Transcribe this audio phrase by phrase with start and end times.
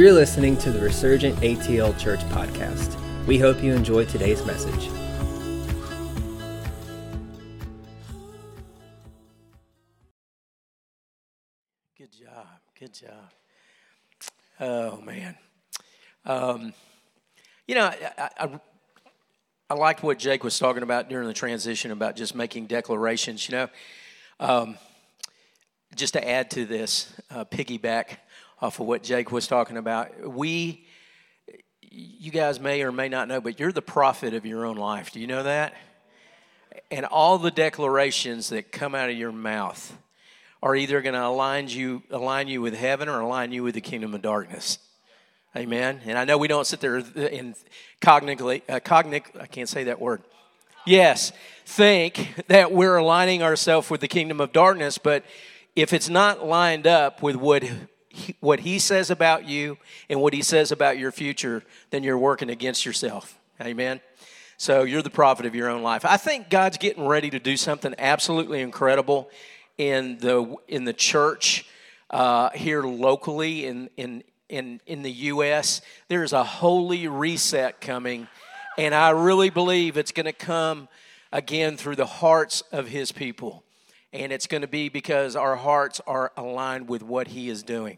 [0.00, 2.96] You're listening to the Resurgent ATL Church podcast.
[3.26, 4.88] We hope you enjoy today's message.
[11.98, 12.46] Good job.
[12.78, 13.30] Good job.
[14.58, 15.36] Oh, man.
[16.24, 16.72] Um,
[17.68, 18.60] you know, I, I,
[19.68, 23.46] I liked what Jake was talking about during the transition about just making declarations.
[23.46, 23.68] You know,
[24.40, 24.78] um,
[25.94, 28.16] just to add to this, uh, piggyback
[28.60, 30.86] off of what Jake was talking about, we,
[31.82, 35.12] you guys may or may not know, but you're the prophet of your own life.
[35.12, 35.74] Do you know that?
[36.90, 39.96] And all the declarations that come out of your mouth
[40.62, 43.80] are either going to align you, align you with heaven or align you with the
[43.80, 44.78] kingdom of darkness.
[45.56, 46.00] Amen.
[46.04, 47.56] And I know we don't sit there and
[48.00, 50.22] cognitively, uh, cognic, I can't say that word.
[50.86, 51.32] Yes,
[51.66, 55.24] think that we're aligning ourselves with the kingdom of darkness, but
[55.74, 57.64] if it's not lined up with what
[58.40, 62.50] what he says about you and what he says about your future, then you're working
[62.50, 63.38] against yourself.
[63.60, 64.00] Amen.
[64.60, 66.04] So you're the prophet of your own life.
[66.04, 69.30] I think God's getting ready to do something absolutely incredible
[69.78, 71.64] in the in the church
[72.10, 75.80] uh, here locally in in in in the U.S.
[76.08, 78.28] There's a holy reset coming,
[78.76, 80.88] and I really believe it's going to come
[81.32, 83.64] again through the hearts of His people,
[84.12, 87.96] and it's going to be because our hearts are aligned with what He is doing.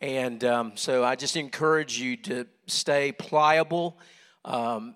[0.00, 3.98] And um, so I just encourage you to stay pliable,
[4.44, 4.94] um,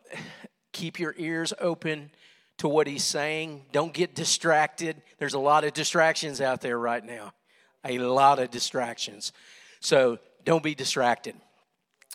[0.72, 2.10] keep your ears open
[2.58, 3.66] to what he's saying.
[3.72, 5.02] Don't get distracted.
[5.18, 7.32] There's a lot of distractions out there right now,
[7.84, 9.32] a lot of distractions.
[9.80, 11.34] So don't be distracted.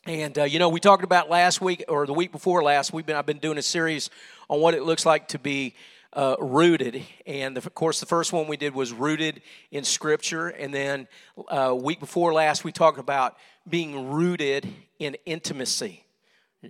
[0.05, 2.93] And uh, you know, we talked about last week or the week before last.
[2.93, 4.09] We've been I've been doing a series
[4.49, 5.75] on what it looks like to be
[6.13, 7.03] uh, rooted.
[7.25, 9.41] And of course, the first one we did was rooted
[9.71, 10.47] in Scripture.
[10.47, 11.07] And then
[11.49, 14.67] uh, week before last, we talked about being rooted
[14.99, 16.03] in intimacy.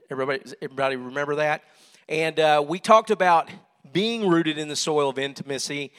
[0.09, 1.63] Everybody, everybody remember that?
[2.09, 3.49] And uh, we talked about
[3.91, 5.91] being rooted in the soil of intimacy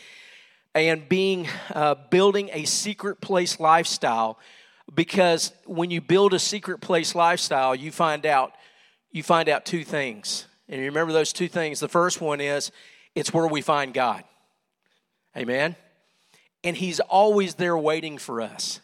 [0.74, 4.38] and being uh, building a secret place lifestyle
[4.94, 8.52] because when you build a secret place lifestyle you find out
[9.10, 12.70] you find out two things and you remember those two things the first one is
[13.18, 14.24] it's where we find god
[15.36, 15.76] amen
[16.64, 18.80] and he's always there waiting for us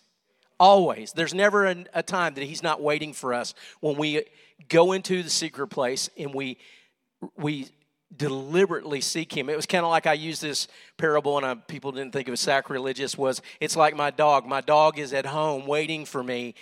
[0.59, 4.23] always there's never a, a time that he's not waiting for us when we
[4.69, 6.57] go into the secret place and we
[7.37, 7.69] we
[8.17, 9.49] deliberately seek him.
[9.49, 12.31] It was kind of like I used this parable and I, people didn't think it
[12.31, 14.47] was sacrilegious was it's like my dog.
[14.47, 16.55] My dog is at home waiting for me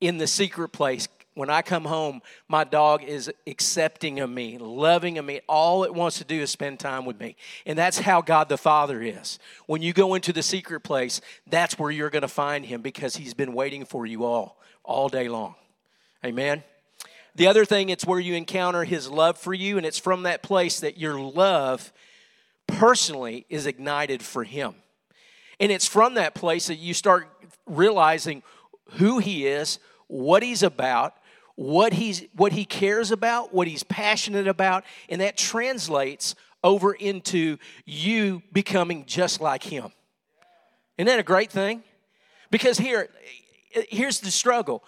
[0.00, 1.08] in the secret place.
[1.34, 5.40] When I come home, my dog is accepting of me, loving of me.
[5.48, 7.36] All it wants to do is spend time with me.
[7.66, 9.40] And that's how God the Father is.
[9.66, 13.16] When you go into the secret place, that's where you're going to find him because
[13.16, 15.56] he's been waiting for you all, all day long.
[16.24, 16.62] Amen.
[17.34, 20.40] The other thing, it's where you encounter his love for you, and it's from that
[20.40, 21.92] place that your love
[22.68, 24.76] personally is ignited for him.
[25.58, 27.28] And it's from that place that you start
[27.66, 28.44] realizing
[28.92, 31.14] who he is, what he's about,
[31.56, 37.58] what he's what he cares about, what he's passionate about, and that translates over into
[37.84, 39.92] you becoming just like him.
[40.98, 41.82] Isn't that a great thing?
[42.50, 43.08] Because here
[43.88, 44.84] here's the struggle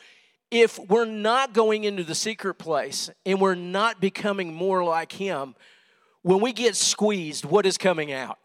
[0.50, 5.54] if we're not going into the secret place and we're not becoming more like Him,
[6.22, 8.38] when we get squeezed, what is coming out?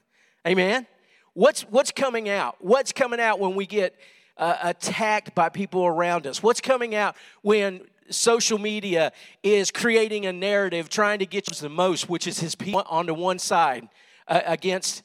[0.46, 0.86] Amen?
[1.34, 2.56] What's, what's coming out?
[2.60, 3.94] What's coming out when we get
[4.38, 6.42] uh, attacked by people around us?
[6.42, 9.12] What's coming out when social media
[9.42, 13.14] is creating a narrative trying to get us the most, which is His people, onto
[13.14, 13.88] one side
[14.26, 15.02] uh, against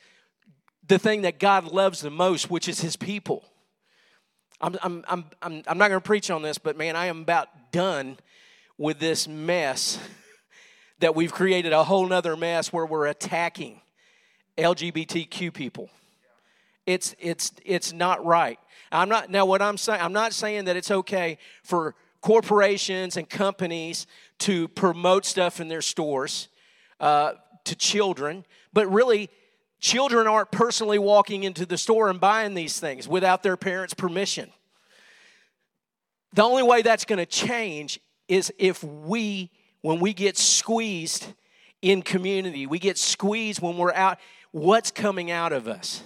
[0.87, 3.43] the thing that God loves the most, which is His people?
[4.61, 7.21] I'm, I'm, I'm, I'm, I'm not going to preach on this, but man, I am
[7.21, 8.17] about done
[8.77, 9.99] with this mess
[10.99, 13.81] that we've created a whole nother mess where we're attacking
[14.57, 15.89] LGBTQ people.
[16.85, 18.59] It's, it's, it's not right.
[18.93, 23.29] I'm not, now what I'm saying, I'm not saying that it's okay for corporations and
[23.29, 24.07] companies
[24.39, 26.47] to promote stuff in their stores
[26.99, 27.33] uh,
[27.65, 29.29] to children, but really,
[29.83, 34.49] Children aren't personally walking into the store and buying these things without their parents' permission.
[36.31, 37.99] The only way that's going to change
[38.29, 39.51] is if we,
[39.81, 41.27] when we get squeezed
[41.81, 44.19] in community, we get squeezed when we're out,
[44.51, 46.01] what's coming out of us?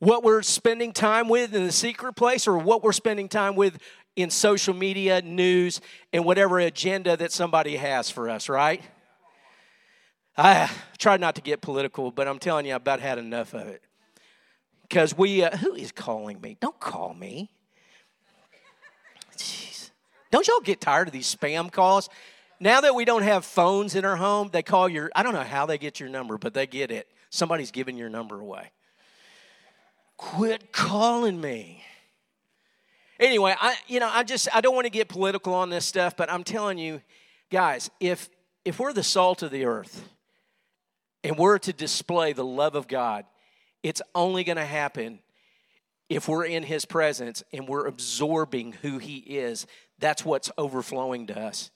[0.00, 3.78] What we're spending time with in the secret place or what we're spending time with
[4.16, 5.80] in social media, news,
[6.12, 8.82] and whatever agenda that somebody has for us, right?
[10.38, 13.68] I tried not to get political, but I'm telling you, I about had enough of
[13.68, 13.82] it.
[14.82, 16.56] Because we, uh, who is calling me?
[16.60, 17.50] Don't call me.
[19.36, 19.90] Jeez.
[20.30, 22.08] Don't y'all get tired of these spam calls?
[22.58, 25.42] Now that we don't have phones in our home, they call your, I don't know
[25.42, 27.06] how they get your number, but they get it.
[27.28, 28.70] Somebody's giving your number away.
[30.20, 31.82] Quit calling me.
[33.18, 36.14] Anyway, I you know, I just I don't want to get political on this stuff,
[36.14, 37.00] but I'm telling you,
[37.50, 38.28] guys, if
[38.62, 40.06] if we're the salt of the earth
[41.24, 43.24] and we're to display the love of God,
[43.82, 45.20] it's only going to happen
[46.10, 49.66] if we're in his presence and we're absorbing who he is.
[49.98, 51.70] That's what's overflowing to us.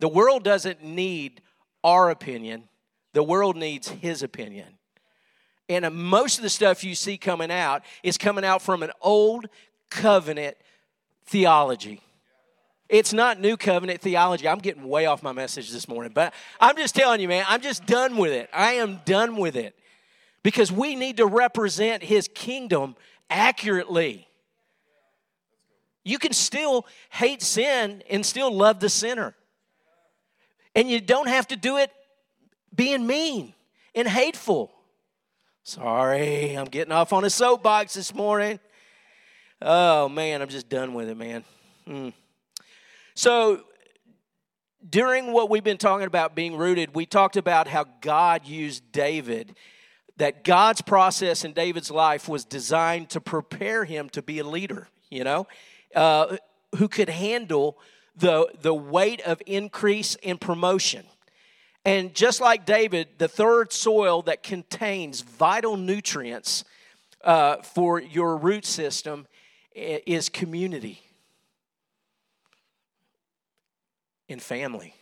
[0.00, 1.42] The world doesn't need
[1.84, 2.68] our opinion,
[3.12, 4.77] the world needs his opinion.
[5.68, 8.90] And uh, most of the stuff you see coming out is coming out from an
[9.00, 9.48] old
[9.90, 10.56] covenant
[11.26, 12.00] theology.
[12.88, 14.48] It's not new covenant theology.
[14.48, 17.60] I'm getting way off my message this morning, but I'm just telling you, man, I'm
[17.60, 18.48] just done with it.
[18.52, 19.78] I am done with it
[20.42, 22.96] because we need to represent his kingdom
[23.28, 24.26] accurately.
[26.02, 29.34] You can still hate sin and still love the sinner.
[30.74, 31.90] And you don't have to do it
[32.74, 33.52] being mean
[33.94, 34.72] and hateful.
[35.68, 38.58] Sorry, I'm getting off on a soapbox this morning.
[39.60, 41.44] Oh man, I'm just done with it, man.
[41.86, 42.14] Mm.
[43.14, 43.64] So,
[44.88, 49.56] during what we've been talking about being rooted, we talked about how God used David,
[50.16, 54.88] that God's process in David's life was designed to prepare him to be a leader,
[55.10, 55.46] you know,
[55.94, 56.38] uh,
[56.78, 57.78] who could handle
[58.16, 61.04] the, the weight of increase and promotion.
[61.84, 66.64] And just like David, the third soil that contains vital nutrients
[67.24, 69.26] uh, for your root system
[69.74, 71.00] is community
[74.28, 74.94] and family.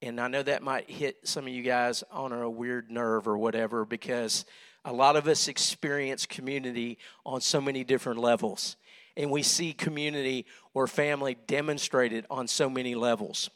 [0.00, 3.38] And I know that might hit some of you guys on a weird nerve or
[3.38, 4.44] whatever because
[4.84, 8.76] a lot of us experience community on so many different levels.
[9.16, 10.44] And we see community
[10.74, 13.48] or family demonstrated on so many levels.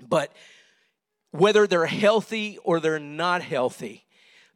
[0.00, 0.32] But
[1.30, 4.04] whether they're healthy or they're not healthy.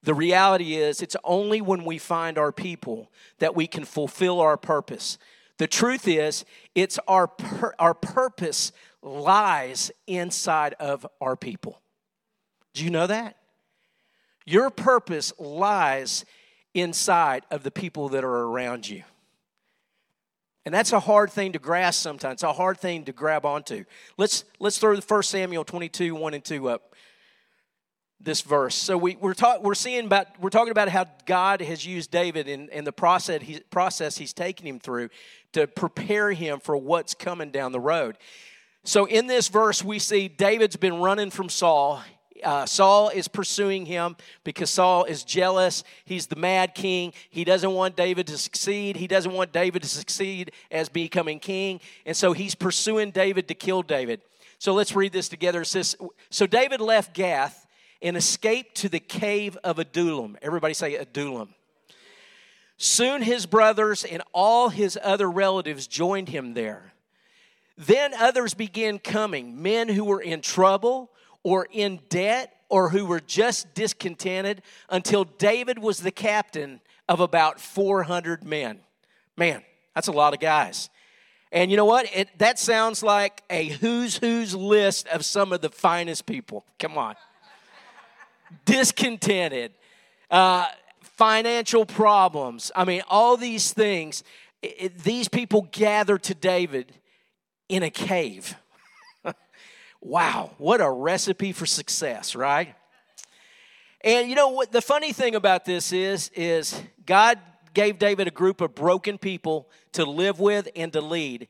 [0.04, 4.56] The reality is, it's only when we find our people that we can fulfill our
[4.56, 5.18] purpose.
[5.56, 6.44] The truth is,
[6.76, 8.70] it's our, pur- our purpose
[9.02, 11.82] lies inside of our people.
[12.74, 13.36] Do you know that?
[14.46, 16.24] Your purpose lies
[16.74, 19.02] inside of the people that are around you.
[20.68, 22.34] And that's a hard thing to grasp sometimes.
[22.34, 23.86] It's a hard thing to grab onto.
[24.18, 26.94] Let's, let's throw the 1 Samuel 22, 1 and 2 up.
[28.20, 28.74] This verse.
[28.74, 32.48] So we, we're, talk, we're seeing about, we're talking about how God has used David
[32.48, 35.08] in, in the process, he, process he's taken him through
[35.54, 38.18] to prepare him for what's coming down the road.
[38.84, 42.02] So in this verse, we see David's been running from Saul
[42.42, 45.84] uh, Saul is pursuing him because Saul is jealous.
[46.04, 47.12] He's the mad king.
[47.30, 48.96] He doesn't want David to succeed.
[48.96, 51.80] He doesn't want David to succeed as becoming king.
[52.06, 54.20] And so he's pursuing David to kill David.
[54.58, 55.62] So let's read this together.
[55.62, 55.96] It says,
[56.30, 57.66] So David left Gath
[58.02, 60.36] and escaped to the cave of Adullam.
[60.42, 61.54] Everybody say Adullam.
[62.76, 66.92] Soon his brothers and all his other relatives joined him there.
[67.76, 71.10] Then others began coming, men who were in trouble
[71.48, 74.60] or in debt or who were just discontented
[74.90, 78.80] until David was the captain of about 400 men.
[79.34, 79.62] Man,
[79.94, 80.90] that's a lot of guys.
[81.50, 82.06] And you know what?
[82.14, 86.66] It, that sounds like a who's who's list of some of the finest people.
[86.78, 87.14] Come on.
[88.66, 89.72] Discontented,
[90.30, 90.66] uh,
[91.00, 92.70] financial problems.
[92.76, 94.22] I mean, all these things.
[94.60, 96.92] It, these people gathered to David
[97.70, 98.54] in a cave.
[100.00, 102.74] Wow, what a recipe for success, right?
[104.02, 107.38] And you know what the funny thing about this is is God
[107.74, 111.48] gave David a group of broken people to live with and to lead.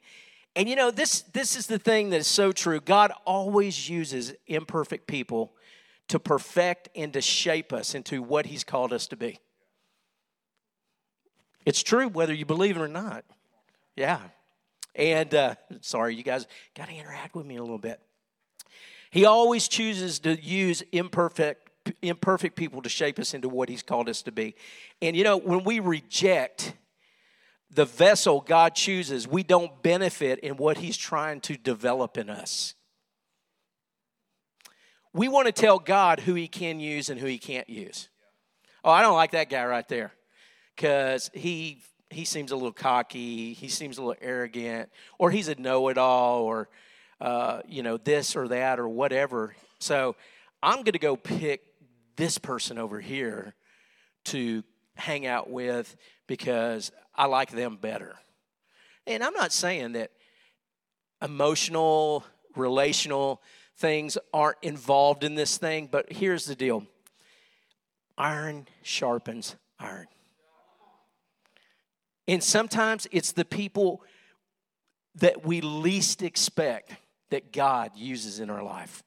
[0.57, 2.81] And you know this this is the thing that is so true.
[2.81, 5.53] God always uses imperfect people
[6.09, 9.39] to perfect and to shape us into what he's called us to be.
[11.67, 13.27] It's true whether you believe it or not.
[13.95, 14.21] Yeah.
[14.95, 18.01] And uh, sorry, you guys got to interact with me a little bit.
[19.11, 21.65] He always chooses to use imperfect
[22.03, 24.55] imperfect people to shape us into what he's called us to be.
[25.01, 26.75] And you know, when we reject
[27.71, 32.75] the vessel God chooses, we don't benefit in what he's trying to develop in us.
[35.13, 38.09] We want to tell God who he can use and who he can't use.
[38.85, 40.13] Oh, I don't like that guy right there
[40.77, 44.89] because he he seems a little cocky, he seems a little arrogant,
[45.19, 46.69] or he's a know-it-all, or
[47.21, 49.55] uh, you know, this or that or whatever.
[49.79, 50.17] So
[50.63, 51.63] I'm going to go pick
[52.17, 53.55] this person over here
[54.27, 54.63] to
[54.97, 55.97] hang out with
[56.27, 58.17] because I like them better.
[59.07, 60.11] And I'm not saying that
[61.23, 63.43] emotional, relational
[63.77, 66.85] things aren't involved in this thing, but here's the deal
[68.17, 70.09] iron sharpens iron.
[72.27, 74.03] And sometimes it's the people
[75.15, 76.93] that we least expect
[77.31, 79.03] that God uses in our life.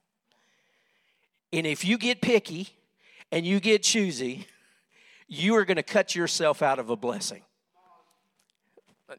[1.54, 2.70] And if you get picky
[3.32, 4.48] and you get choosy,
[5.28, 7.42] you are going to cut yourself out of a blessing.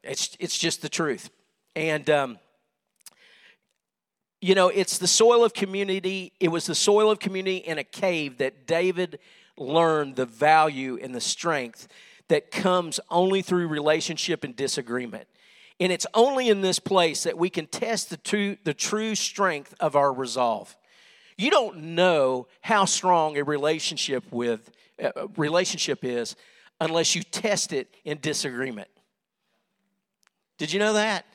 [0.03, 1.29] It's, it's just the truth.
[1.75, 2.39] And, um,
[4.41, 6.33] you know, it's the soil of community.
[6.39, 9.19] It was the soil of community in a cave that David
[9.57, 11.87] learned the value and the strength
[12.27, 15.27] that comes only through relationship and disagreement.
[15.83, 19.75] And it's only in this place that we can test the true, the true strength
[19.81, 20.73] of our resolve.
[21.37, 24.71] You don't know how strong a relationship with
[25.03, 26.37] uh, relationship is
[26.79, 28.87] unless you test it in disagreement.
[30.57, 31.25] Did you know that?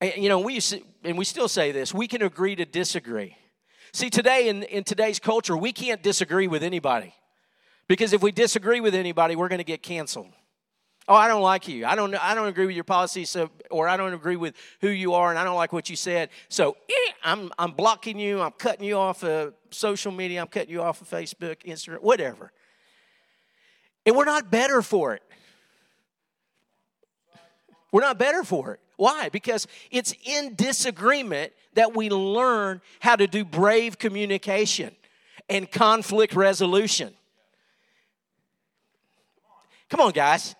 [0.00, 3.36] You know, we used to, and we still say this we can agree to disagree.
[3.92, 7.12] See, today in, in today's culture, we can't disagree with anybody.
[7.88, 10.32] Because if we disagree with anybody, we're going to get canceled.
[11.08, 11.86] Oh, I don't like you.
[11.86, 14.88] I don't, I don't agree with your policy, so, or I don't agree with who
[14.88, 16.28] you are, and I don't like what you said.
[16.50, 18.42] So eh, I'm, I'm blocking you.
[18.42, 20.42] I'm cutting you off of social media.
[20.42, 22.52] I'm cutting you off of Facebook, Instagram, whatever.
[24.04, 25.22] And we're not better for it.
[27.90, 28.80] We're not better for it.
[28.96, 29.30] Why?
[29.30, 34.94] Because it's in disagreement that we learn how to do brave communication
[35.48, 37.14] and conflict resolution.
[39.88, 40.54] Come on, guys.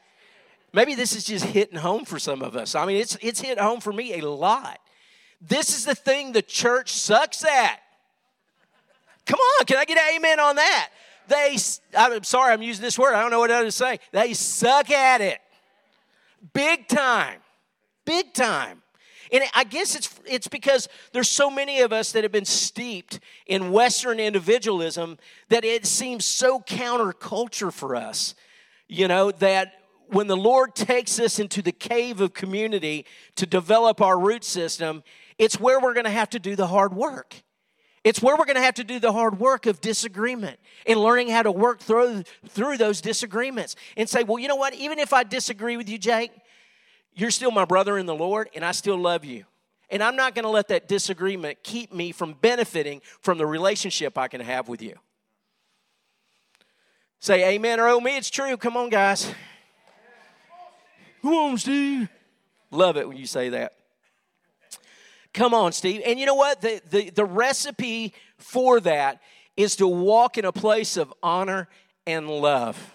[0.73, 2.75] Maybe this is just hitting home for some of us.
[2.75, 4.79] I mean, it's, it's hit home for me a lot.
[5.41, 7.81] This is the thing the church sucks at.
[9.25, 10.91] Come on, can I get an amen on that?
[11.29, 11.57] They,
[11.97, 13.15] I'm sorry, I'm using this word.
[13.15, 14.01] I don't know what else to say.
[14.13, 15.39] They suck at it.
[16.53, 17.39] Big time.
[18.05, 18.83] Big time.
[19.31, 23.21] And I guess it's, it's because there's so many of us that have been steeped
[23.47, 25.19] in Western individualism
[25.51, 28.35] that it seems so counterculture for us,
[28.89, 29.75] you know, that
[30.11, 33.05] when the Lord takes us into the cave of community
[33.37, 35.03] to develop our root system,
[35.39, 37.43] it's where we're going to have to do the hard work.
[38.05, 41.29] It's where we're going to have to do the hard work of disagreement and learning
[41.29, 44.75] how to work through, through those disagreements and say, well, you know what?
[44.75, 46.31] Even if I disagree with you, Jake,
[47.15, 49.45] you're still my brother in the Lord and I still love you.
[49.91, 54.17] And I'm not going to let that disagreement keep me from benefiting from the relationship
[54.17, 54.95] I can have with you.
[57.21, 58.57] Say amen or oh me, it's true.
[58.57, 59.33] Come on, guys.
[61.23, 62.09] Come on, Steve.
[62.71, 63.75] Love it when you say that.
[65.35, 66.03] Come on, Steve.
[66.05, 66.61] And you know what?
[66.61, 69.21] The, the, the recipe for that
[69.57, 71.69] is to walk in a place of honor
[72.07, 72.93] and love.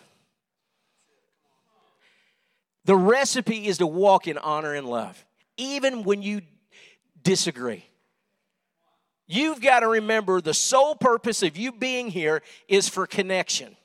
[2.85, 5.25] The recipe is to walk in honor and love,
[5.57, 6.41] even when you
[7.21, 7.85] disagree.
[9.25, 13.77] You've got to remember the sole purpose of you being here is for connection.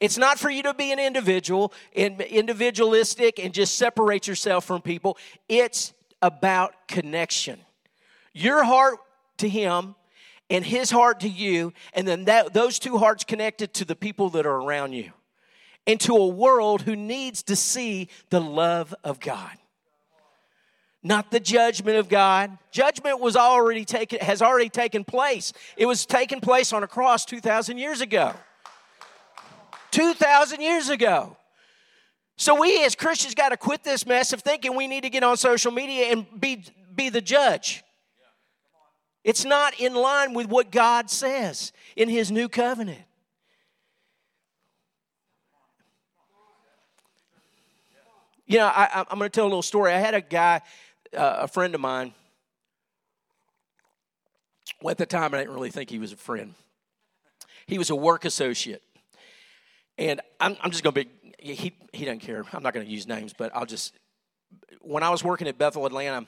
[0.00, 4.82] It's not for you to be an individual and individualistic and just separate yourself from
[4.82, 5.16] people.
[5.48, 5.92] It's
[6.22, 7.60] about connection.
[8.32, 8.98] Your heart
[9.38, 9.94] to him
[10.50, 14.30] and his heart to you, and then that, those two hearts connected to the people
[14.30, 15.12] that are around you,
[15.86, 19.56] and to a world who needs to see the love of God.
[21.02, 22.58] Not the judgment of God.
[22.70, 25.52] Judgment was already taken, has already taken place.
[25.76, 28.34] It was taken place on a cross 2,000 years ago.
[29.90, 31.36] 2,000 years ago.
[32.36, 35.24] So we as Christians got to quit this mess of thinking we need to get
[35.24, 36.64] on social media and be,
[36.94, 37.82] be the judge.
[39.24, 43.00] It's not in line with what God says in His new covenant.
[48.46, 49.92] You know, I, am going to tell a little story.
[49.92, 50.62] I had a guy,
[51.14, 52.14] uh, a friend of mine.
[54.80, 56.54] Well, at the time, I didn't really think he was a friend.
[57.66, 58.82] He was a work associate.
[59.98, 62.44] And I'm, I'm just going to be, he, he doesn't care.
[62.52, 63.94] I'm not going to use names, but I'll just,
[64.80, 66.26] when I was working at Bethel, Atlanta,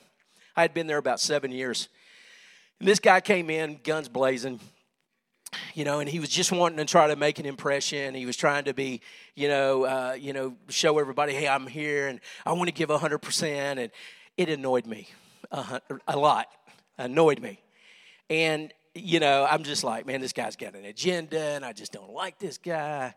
[0.55, 1.87] I had been there about seven years.
[2.79, 4.59] And this guy came in, guns blazing,
[5.73, 8.13] you know, and he was just wanting to try to make an impression.
[8.13, 9.01] He was trying to be,
[9.35, 12.89] you know, uh, you know, show everybody, hey, I'm here, and I want to give
[12.89, 13.79] hundred percent.
[13.79, 13.91] And
[14.37, 15.09] it annoyed me
[15.51, 16.47] a lot,
[16.97, 17.59] annoyed me,
[18.29, 21.91] and you know, I'm just like, man, this guy's got an agenda, and I just
[21.91, 23.13] don't like this guy.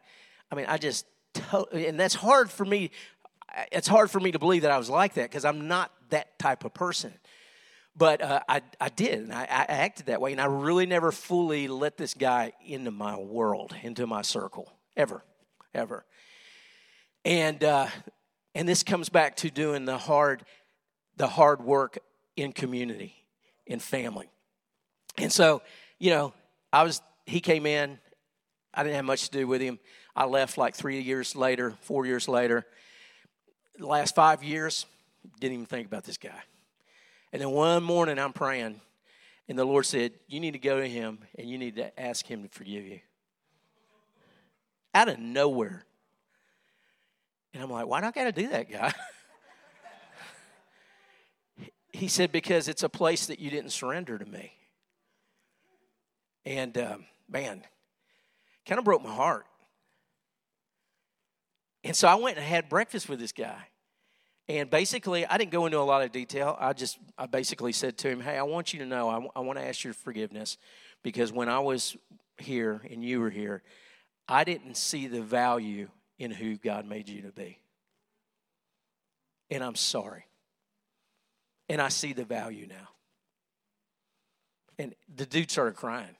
[0.54, 1.04] I mean, I just,
[1.73, 2.92] and that's hard for me.
[3.73, 6.38] It's hard for me to believe that I was like that because I'm not that
[6.38, 7.12] type of person.
[7.96, 11.11] But uh, I, I did, and I, I acted that way, and I really never
[11.11, 15.25] fully let this guy into my world, into my circle, ever,
[15.75, 16.04] ever.
[17.25, 17.88] And uh,
[18.54, 20.44] and this comes back to doing the hard,
[21.16, 21.99] the hard work
[22.37, 23.14] in community,
[23.66, 24.30] in family.
[25.18, 25.62] And so,
[25.99, 26.32] you know,
[26.73, 27.99] I was, he came in,
[28.73, 29.78] I didn't have much to do with him.
[30.16, 32.66] I left like three years later, four years later.
[33.78, 34.87] The last five years,
[35.40, 36.42] didn't even think about this guy.
[37.33, 38.80] And then one morning I'm praying,
[39.49, 42.26] and the Lord said, You need to go to him and you need to ask
[42.26, 43.00] him to forgive you.
[44.94, 45.85] Out of nowhere.
[47.52, 48.92] And I'm like, Why do I got to do that, guy?
[51.92, 54.52] he said, Because it's a place that you didn't surrender to me.
[56.47, 57.62] And um, man,
[58.66, 59.47] kind of broke my heart.
[61.85, 63.69] And so I went and had breakfast with this guy.
[64.49, 66.57] And basically, I didn't go into a lot of detail.
[66.59, 69.41] I just, I basically said to him, Hey, I want you to know, I, I
[69.41, 70.59] want to ask your forgiveness
[71.03, 71.97] because when I was
[72.38, 73.62] here and you were here,
[74.29, 75.88] I didn't see the value
[76.19, 77.59] in who God made you to be.
[79.50, 80.25] And I'm sorry.
[81.69, 82.88] And I see the value now.
[84.79, 86.17] And the dude started crying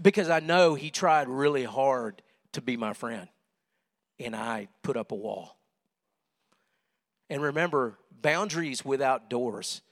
[0.00, 3.28] because I know he tried really hard to be my friend,
[4.18, 5.56] and I put up a wall.
[7.28, 9.82] And remember, boundaries without doors,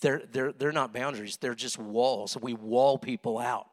[0.00, 2.36] they're, they're, they're not boundaries, they're just walls.
[2.40, 3.68] We wall people out.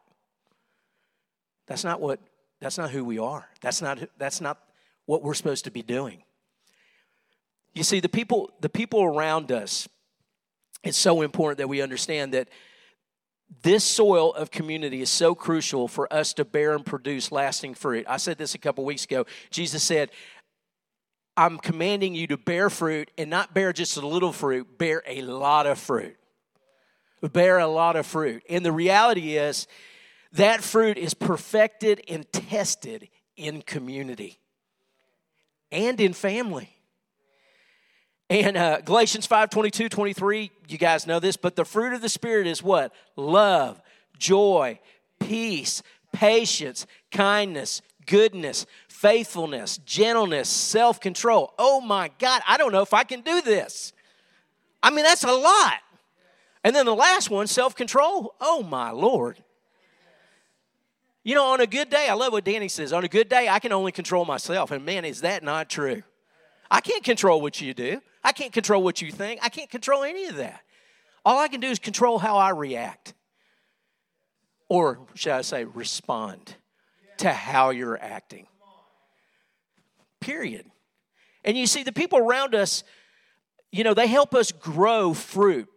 [1.66, 2.18] That's not what
[2.60, 3.48] that's not who we are.
[3.60, 4.58] That's not that's not
[5.06, 6.24] what we're supposed to be doing.
[7.74, 9.88] You see, the people the people around us,
[10.82, 12.48] it's so important that we understand that
[13.62, 18.06] this soil of community is so crucial for us to bear and produce lasting fruit.
[18.08, 19.26] I said this a couple weeks ago.
[19.50, 20.10] Jesus said,
[21.36, 25.22] I'm commanding you to bear fruit and not bear just a little fruit, bear a
[25.22, 26.16] lot of fruit.
[27.32, 28.42] Bear a lot of fruit.
[28.48, 29.66] And the reality is
[30.32, 34.38] that fruit is perfected and tested in community
[35.70, 36.79] and in family.
[38.30, 42.08] And uh, Galatians 5 22, 23, you guys know this, but the fruit of the
[42.08, 42.94] Spirit is what?
[43.16, 43.82] Love,
[44.18, 44.78] joy,
[45.18, 51.52] peace, patience, kindness, goodness, faithfulness, gentleness, self control.
[51.58, 53.92] Oh my God, I don't know if I can do this.
[54.80, 55.78] I mean, that's a lot.
[56.62, 58.36] And then the last one, self control.
[58.40, 59.42] Oh my Lord.
[61.24, 62.92] You know, on a good day, I love what Danny says.
[62.92, 64.70] On a good day, I can only control myself.
[64.70, 66.04] And man, is that not true?
[66.70, 68.00] I can't control what you do.
[68.22, 69.40] I can't control what you think.
[69.42, 70.60] I can't control any of that.
[71.24, 73.14] All I can do is control how I react.
[74.68, 76.54] Or should I say, respond
[77.18, 78.46] to how you're acting.
[80.20, 80.66] Period.
[81.44, 82.84] And you see, the people around us,
[83.72, 85.68] you know, they help us grow fruit,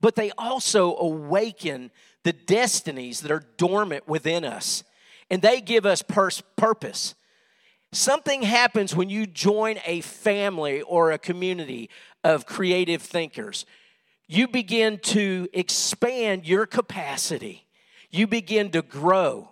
[0.00, 1.90] but they also awaken
[2.22, 4.84] the destinies that are dormant within us.
[5.30, 7.14] And they give us pers- purpose.
[7.92, 11.88] Something happens when you join a family or a community
[12.22, 13.64] of creative thinkers.
[14.26, 17.66] You begin to expand your capacity,
[18.10, 19.50] you begin to grow,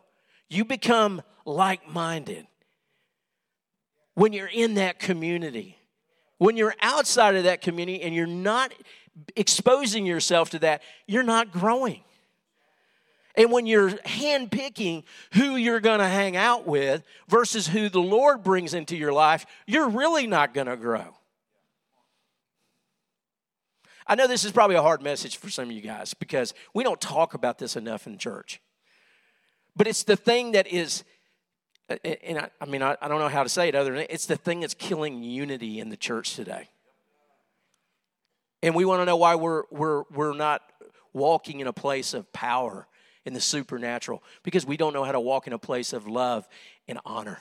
[0.48, 2.46] you become like minded.
[4.14, 5.78] When you're in that community,
[6.38, 8.72] when you're outside of that community and you're not
[9.34, 12.02] exposing yourself to that, you're not growing.
[13.36, 18.42] And when you're handpicking who you're going to hang out with versus who the Lord
[18.42, 21.14] brings into your life, you're really not going to grow.
[24.06, 26.82] I know this is probably a hard message for some of you guys because we
[26.82, 28.62] don't talk about this enough in church.
[29.74, 31.04] But it's the thing that is,
[31.88, 34.26] and I, I mean, I, I don't know how to say it other than it's
[34.26, 36.68] the thing that's killing unity in the church today.
[38.62, 40.62] And we want to know why we're, we're, we're not
[41.12, 42.86] walking in a place of power
[43.26, 46.48] in the supernatural because we don't know how to walk in a place of love
[46.88, 47.38] and honor.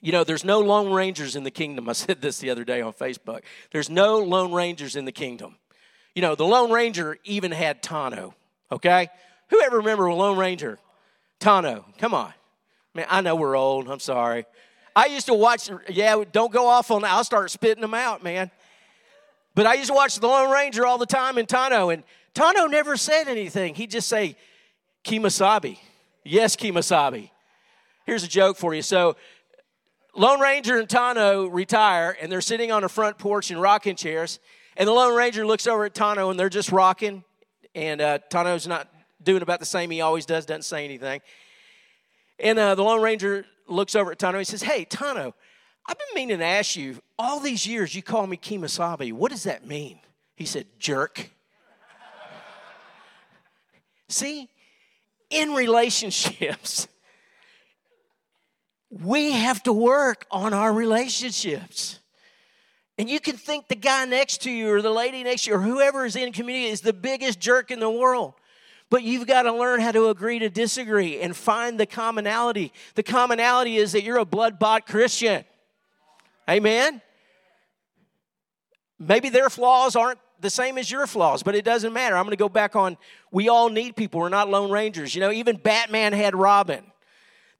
[0.00, 1.88] You know, there's no lone rangers in the kingdom.
[1.88, 3.42] I said this the other day on Facebook.
[3.70, 5.56] There's no lone rangers in the kingdom.
[6.14, 8.34] You know, the Lone Ranger even had Tonto,
[8.70, 9.08] okay?
[9.48, 10.78] Who ever remember a Lone Ranger?
[11.40, 12.32] Tonto, come on.
[12.94, 13.88] Man, I know we're old.
[13.88, 14.44] I'm sorry.
[14.94, 17.12] I used to watch, yeah, don't go off on that.
[17.12, 18.50] I'll start spitting them out, man.
[19.54, 22.66] But I used to watch the Lone Ranger all the time in Tonto, and Tonto
[22.66, 23.74] never said anything.
[23.74, 24.36] He'd just say,
[25.04, 25.78] Kemosabe.
[26.24, 27.30] Yes, Kemosabe.
[28.06, 28.82] Here's a joke for you.
[28.82, 29.16] So,
[30.14, 34.40] Lone Ranger and Tonto retire, and they're sitting on a front porch in rocking chairs.
[34.76, 37.24] And the Lone Ranger looks over at Tonto, and they're just rocking.
[37.74, 38.88] And uh, Tonto's not
[39.22, 41.20] doing about the same he always does, doesn't say anything.
[42.38, 44.38] And uh, the Lone Ranger looks over at Tonto.
[44.38, 45.34] He says, Hey, Tonto,
[45.86, 49.12] I've been meaning to ask you, all these years you call me Kemosabe.
[49.12, 49.98] What does that mean?
[50.36, 51.30] He said, Jerk.
[54.12, 54.50] See,
[55.30, 56.86] in relationships,
[58.90, 61.98] we have to work on our relationships.
[62.98, 65.56] And you can think the guy next to you or the lady next to you
[65.56, 68.34] or whoever is in community is the biggest jerk in the world.
[68.90, 72.70] But you've got to learn how to agree to disagree and find the commonality.
[72.94, 75.46] The commonality is that you're a blood bought Christian.
[76.50, 77.00] Amen?
[78.98, 82.16] Maybe their flaws aren't the same as your flaws, but it doesn't matter.
[82.16, 82.98] I'm going to go back on
[83.30, 84.20] we all need people.
[84.20, 85.14] We're not lone rangers.
[85.14, 86.84] You know, even Batman had Robin.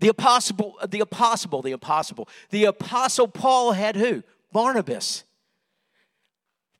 [0.00, 4.22] The apostle, the apostle, the apostle, the apostle Paul had who?
[4.52, 5.22] Barnabas.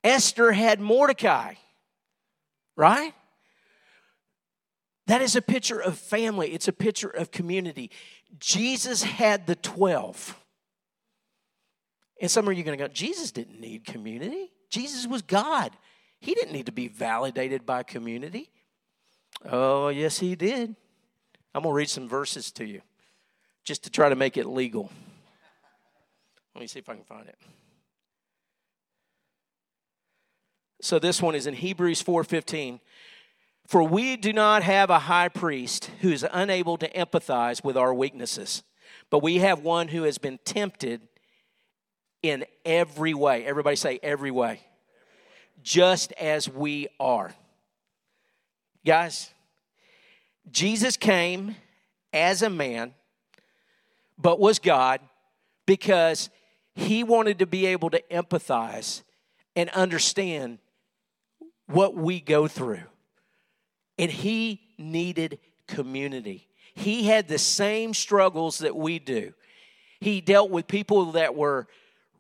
[0.03, 1.55] Esther had Mordecai.
[2.75, 3.15] Right?
[5.07, 7.91] That is a picture of family, it's a picture of community.
[8.39, 10.39] Jesus had the 12.
[12.21, 14.53] And some of you are going to go, Jesus didn't need community.
[14.71, 15.73] Jesus was God.
[16.23, 18.49] He didn't need to be validated by community.
[19.51, 20.77] Oh, yes, he did.
[21.53, 22.81] I'm going to read some verses to you
[23.65, 24.89] just to try to make it legal.
[26.55, 27.37] Let me see if I can find it.
[30.81, 32.79] So this one is in Hebrews 4:15.
[33.67, 37.93] For we do not have a high priest who is unable to empathize with our
[37.93, 38.63] weaknesses,
[39.11, 41.09] but we have one who has been tempted
[42.23, 43.45] in every way.
[43.45, 44.61] Everybody say every way
[45.63, 47.35] just as we are.
[48.85, 49.31] Guys,
[50.51, 51.57] Jesus came
[52.13, 52.95] as a man,
[54.19, 55.01] but was God
[55.67, 56.31] because
[56.75, 59.03] he wanted to be able to empathize
[59.55, 60.59] and understand
[61.67, 62.83] what we go through.
[63.99, 66.49] And he needed community.
[66.75, 69.35] He had the same struggles that we do.
[70.01, 71.69] He dealt with people that were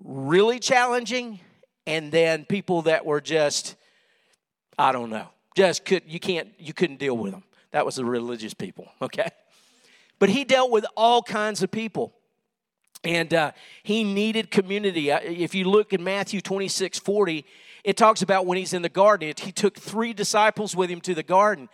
[0.04, 1.40] really challenging
[1.86, 3.76] and then people that were just
[4.78, 7.44] I don't know, just could you can't you couldn't deal with them.
[7.72, 9.28] That was the religious people, okay?
[10.18, 12.14] But he dealt with all kinds of people.
[13.04, 13.50] And uh,
[13.82, 15.10] he needed community.
[15.10, 17.44] Uh, if you look in Matthew 26 40,
[17.82, 19.32] it talks about when he's in the garden.
[19.36, 21.68] He took three disciples with him to the garden.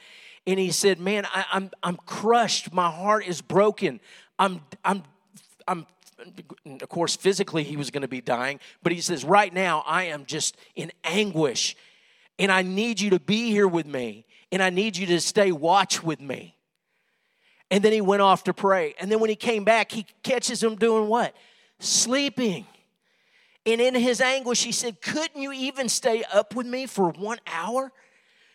[0.46, 2.72] And he said, Man, I, I'm, I'm crushed.
[2.72, 4.00] My heart is broken.
[4.38, 5.02] I'm, I'm,
[5.66, 5.86] I'm
[6.81, 10.04] of course, physically he was going to be dying, but he says, Right now I
[10.04, 11.76] am just in anguish,
[12.38, 15.52] and I need you to be here with me, and I need you to stay
[15.52, 16.57] watch with me.
[17.70, 18.94] And then he went off to pray.
[18.98, 21.37] And then when he came back, he catches him doing what?
[21.81, 22.66] Sleeping.
[23.66, 27.38] And in his anguish, he said, Couldn't you even stay up with me for one
[27.46, 27.92] hour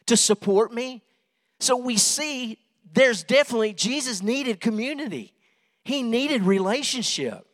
[0.07, 1.03] to support me?
[1.59, 2.57] So we see
[2.93, 5.33] there's definitely, Jesus needed community,
[5.83, 7.47] he needed relationship.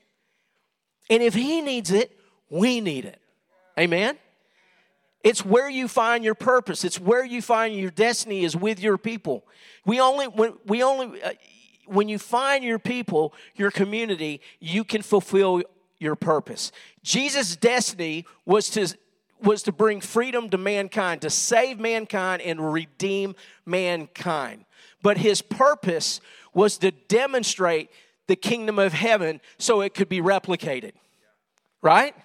[1.10, 2.12] And if He needs it,
[2.50, 3.19] we need it.
[3.78, 4.17] Amen?
[5.24, 6.86] It's where you find your purpose.
[6.86, 9.45] It's where you find your destiny is with your people.
[9.86, 11.32] We only when we only uh,
[11.86, 15.63] when you find your people, your community, you can fulfill
[15.98, 16.72] your purpose.
[17.04, 18.95] Jesus' destiny was to
[19.41, 24.65] was to bring freedom to mankind, to save mankind and redeem mankind.
[25.02, 26.22] But his purpose
[26.54, 27.89] was to demonstrate
[28.30, 30.94] the kingdom of heaven so it could be replicated.
[31.82, 32.15] Right?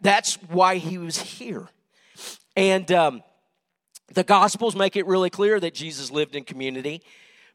[0.00, 1.68] That's why he was here.
[2.56, 3.22] And um,
[4.14, 7.02] the Gospels make it really clear that Jesus lived in community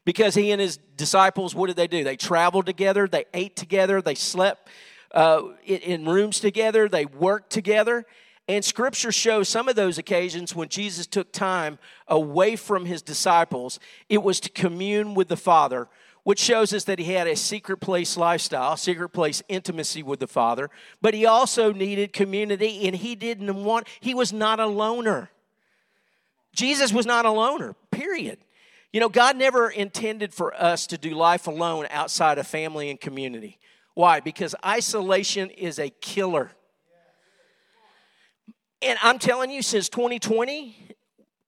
[0.04, 2.04] because he and his disciples, what did they do?
[2.04, 4.68] They traveled together, they ate together, they slept
[5.12, 8.06] uh, in rooms together, they worked together.
[8.46, 13.80] And scripture shows some of those occasions when Jesus took time away from his disciples,
[14.08, 15.88] it was to commune with the Father
[16.24, 20.26] which shows us that he had a secret place lifestyle, secret place intimacy with the
[20.26, 25.30] Father, but he also needed community and he didn't want, he was not a loner.
[26.54, 28.38] Jesus was not a loner, period.
[28.92, 33.00] You know, God never intended for us to do life alone outside of family and
[33.00, 33.58] community.
[33.94, 34.20] Why?
[34.20, 36.50] Because isolation is a killer.
[38.82, 40.96] And I'm telling you, since 2020,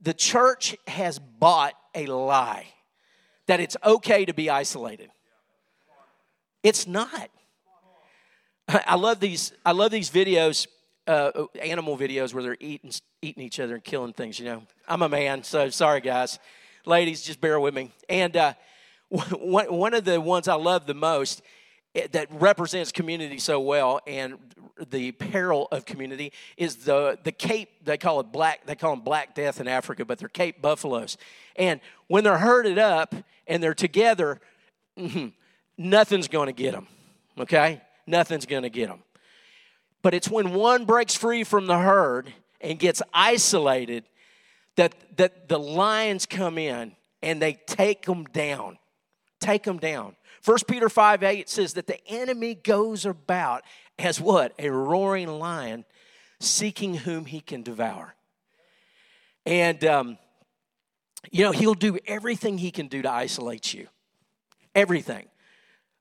[0.00, 2.66] the church has bought a lie
[3.46, 5.10] that it's okay to be isolated.
[6.62, 7.30] It's not.
[8.68, 9.52] I love these.
[9.64, 10.66] I love these videos,
[11.06, 14.38] uh, animal videos where they're eating eating each other and killing things.
[14.38, 16.38] You know, I'm a man, so sorry guys,
[16.86, 17.90] ladies, just bear with me.
[18.08, 18.54] And uh,
[19.08, 21.42] one one of the ones I love the most
[21.94, 24.38] eh, that represents community so well and
[24.90, 29.04] the peril of community is the the cape they call it black they call them
[29.04, 31.16] black death in africa but they're cape buffaloes
[31.56, 33.14] and when they're herded up
[33.46, 34.40] and they're together,
[34.98, 35.28] mm-hmm,
[35.76, 36.86] nothing's going to get them.
[37.38, 37.80] Okay?
[38.06, 39.02] Nothing's going to get them.
[40.02, 44.04] But it's when one breaks free from the herd and gets isolated
[44.76, 46.92] that, that the lions come in
[47.22, 48.78] and they take them down.
[49.40, 50.16] Take them down.
[50.44, 53.62] 1 Peter 5 8 says that the enemy goes about
[53.98, 54.52] as what?
[54.58, 55.84] A roaring lion,
[56.40, 58.14] seeking whom he can devour.
[59.46, 60.18] And, um,
[61.30, 63.88] you know, he'll do everything he can do to isolate you.
[64.74, 65.26] Everything.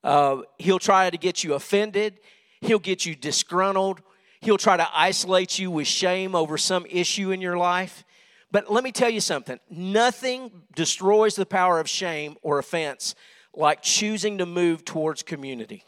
[0.04, 2.20] Uh, he'll try to get you offended,
[2.62, 4.02] he'll get you disgruntled,
[4.40, 8.04] he'll try to isolate you with shame over some issue in your life.
[8.52, 13.14] But let me tell you something nothing destroys the power of shame or offense
[13.56, 15.84] like choosing to move towards community.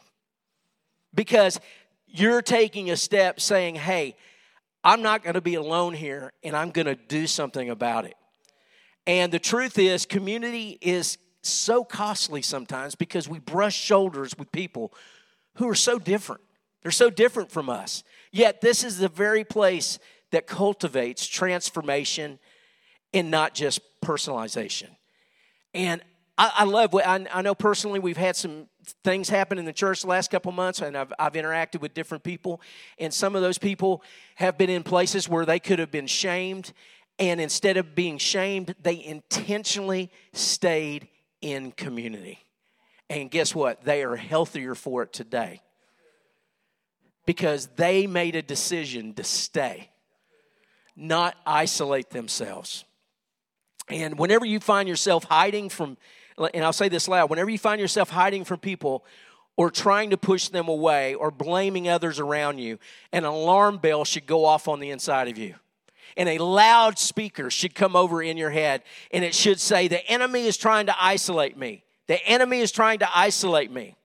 [1.14, 1.60] Because
[2.06, 4.16] you're taking a step saying, hey,
[4.82, 8.14] I'm not going to be alone here and I'm going to do something about it.
[9.06, 14.92] And the truth is, community is so costly sometimes because we brush shoulders with people
[15.56, 16.40] who are so different.
[16.82, 18.04] They're so different from us.
[18.30, 19.98] Yet, this is the very place
[20.32, 22.38] that cultivates transformation
[23.12, 24.88] and not just personalization.
[25.72, 26.02] And
[26.36, 28.66] I, I love what I, I, know personally, we've had some
[29.04, 32.24] things happen in the church the last couple months, and I've, I've interacted with different
[32.24, 32.60] people.
[32.98, 34.02] And some of those people
[34.36, 36.72] have been in places where they could have been shamed.
[37.18, 41.08] And instead of being shamed, they intentionally stayed
[41.40, 42.40] in community.
[43.08, 43.84] And guess what?
[43.84, 45.60] They are healthier for it today
[47.26, 49.90] because they made a decision to stay,
[50.96, 52.84] not isolate themselves.
[53.88, 55.96] And whenever you find yourself hiding from,
[56.38, 59.04] and I'll say this loud, whenever you find yourself hiding from people
[59.56, 62.78] or trying to push them away or blaming others around you,
[63.12, 65.54] an alarm bell should go off on the inside of you.
[66.16, 70.46] And a loudspeaker should come over in your head and it should say, The enemy
[70.46, 71.84] is trying to isolate me.
[72.06, 73.96] The enemy is trying to isolate me.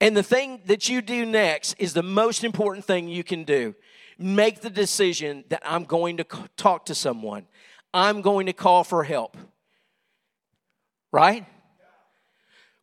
[0.00, 3.74] And the thing that you do next is the most important thing you can do.
[4.18, 6.26] Make the decision that I'm going to
[6.56, 7.46] talk to someone,
[7.92, 9.36] I'm going to call for help.
[11.14, 11.46] Right?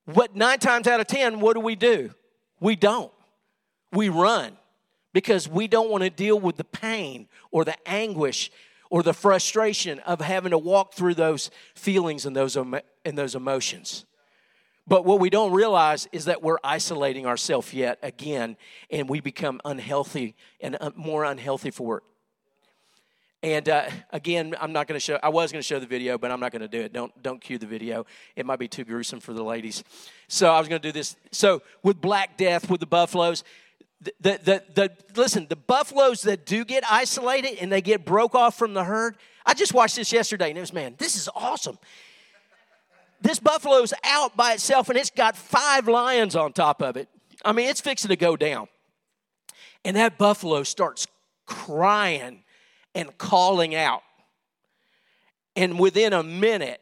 [0.06, 2.12] What nine times out of ten, what do we do?
[2.62, 3.12] We don't.
[3.91, 4.54] We run
[5.12, 8.50] because we don't want to deal with the pain or the anguish
[8.89, 14.06] or the frustration of having to walk through those feelings and those, and those emotions.
[14.88, 18.56] But what we don't realize is that we're isolating ourselves yet again,
[18.89, 22.04] and we become unhealthy and more unhealthy for it.
[23.44, 25.18] And uh, again, I'm not going to show.
[25.24, 26.94] I was going to show the video, but I'm not going to do it.
[26.94, 28.06] Don't don't cue the video.
[28.36, 29.84] It might be too gruesome for the ladies.
[30.28, 31.16] So I was going to do this.
[31.32, 33.44] So with Black Death, with the buffaloes,
[34.02, 38.58] the, the, the, listen, the buffaloes that do get isolated and they get broke off
[38.58, 41.78] from the herd, I just watched this yesterday and it was, man, this is awesome.
[43.22, 47.10] This buffalo's out by itself and it's got five lions on top of it.
[47.46, 48.68] I mean, it's fixing to go down.
[49.86, 51.08] And that buffalo starts
[51.46, 52.44] crying
[52.96, 54.04] and calling out.
[55.56, 56.82] And within a minute,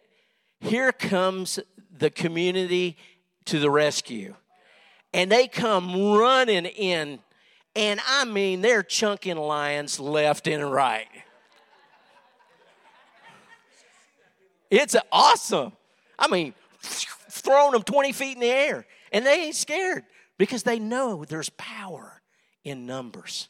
[0.59, 1.59] here comes
[1.91, 2.97] the community
[3.45, 4.35] to the rescue
[5.13, 7.19] and they come running in,
[7.75, 11.07] and I mean, they're chunking lions left and right.
[14.69, 15.71] It's awesome.
[16.17, 20.03] I mean, throwing them 20 feet in the air, and they ain't scared
[20.37, 22.21] because they know there's power
[22.63, 23.49] in numbers.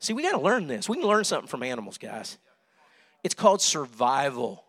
[0.00, 0.88] See, we got to learn this.
[0.88, 2.38] We can learn something from animals, guys.
[3.24, 4.64] It's called survival.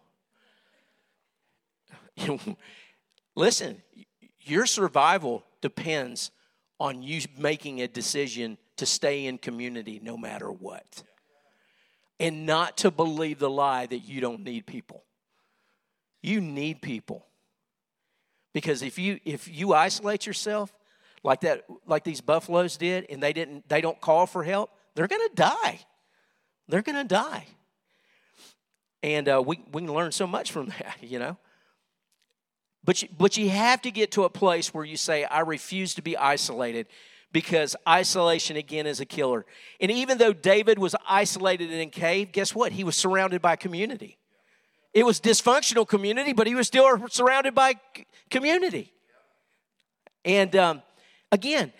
[3.35, 3.81] Listen,
[4.41, 6.31] your survival depends
[6.79, 11.03] on you making a decision to stay in community no matter what.
[12.19, 15.03] And not to believe the lie that you don't need people.
[16.21, 17.25] You need people.
[18.53, 20.73] Because if you if you isolate yourself
[21.23, 25.07] like that like these buffaloes did and they didn't they don't call for help, they're
[25.07, 25.79] going to die.
[26.67, 27.45] They're going to die.
[29.01, 31.37] And uh, we, we can learn so much from that, you know.
[32.83, 35.93] But you, but you have to get to a place where you say, I refuse
[35.95, 36.87] to be isolated
[37.31, 39.45] because isolation again is a killer.
[39.79, 42.71] And even though David was isolated in a cave, guess what?
[42.71, 44.17] He was surrounded by community.
[44.93, 47.75] It was dysfunctional community, but he was still surrounded by
[48.31, 48.91] community.
[50.25, 50.81] And um,
[51.31, 51.71] again,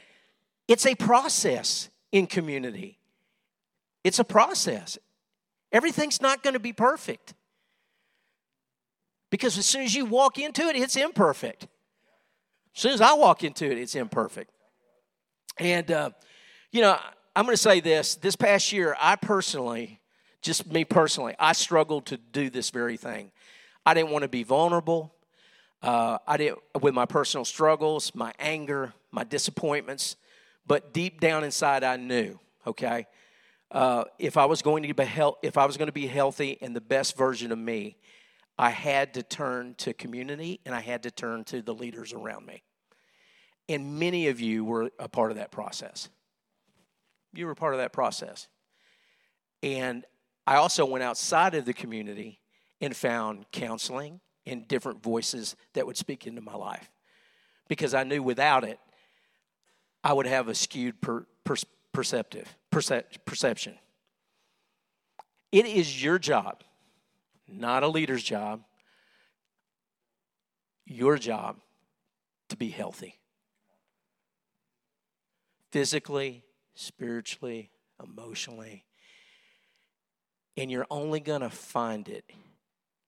[0.67, 2.98] it's a process in community.
[4.09, 4.97] It's a process.
[5.71, 7.35] Everything's not going to be perfect.
[9.29, 11.67] Because as soon as you walk into it, it's imperfect.
[12.75, 14.49] As soon as I walk into it, it's imperfect.
[15.59, 16.09] And, uh,
[16.71, 16.97] you know,
[17.35, 18.15] I'm going to say this.
[18.15, 20.01] This past year, I personally,
[20.41, 23.29] just me personally, I struggled to do this very thing.
[23.85, 25.13] I didn't want to be vulnerable.
[25.83, 30.15] Uh, I didn't, with my personal struggles, my anger, my disappointments.
[30.65, 33.05] But deep down inside, I knew, okay,
[33.71, 35.03] uh, if I was going to be
[35.43, 37.97] if I was going to be healthy and the best version of me,
[38.58, 42.45] I had to turn to community and I had to turn to the leaders around
[42.45, 42.63] me.
[43.67, 46.10] And many of you were a part of that process.
[47.34, 48.47] You were part of that process.
[49.62, 50.03] And
[50.47, 52.39] I also went outside of the community
[52.82, 56.89] and found counseling and different voices that would speak into my life
[57.67, 58.79] because I knew without it,
[60.03, 61.55] I would have a skewed per, per,
[61.93, 63.77] perceptive percep, perception.
[65.51, 66.63] It is your job,
[67.47, 68.62] not a leader's job,
[70.86, 71.58] your job
[72.49, 73.19] to be healthy.
[75.71, 77.69] Physically, spiritually,
[78.03, 78.86] emotionally.
[80.58, 82.25] And you're only going to find it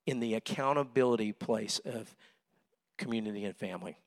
[0.06, 2.16] in the accountability place of
[2.98, 3.98] community and family.